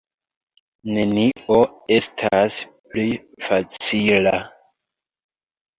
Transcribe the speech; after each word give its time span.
Nenio 0.95 1.59
estas 1.99 2.59
pli 2.93 3.07
facila. 3.49 4.37